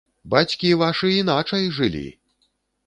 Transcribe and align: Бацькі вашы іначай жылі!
Бацькі 0.33 0.71
вашы 0.83 1.11
іначай 1.21 1.71
жылі! 1.81 2.07